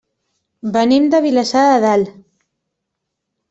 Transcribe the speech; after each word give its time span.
Venim 0.77 1.05
de 1.15 1.21
Vilassar 1.27 1.67
de 1.67 1.77
Dalt. 1.87 2.13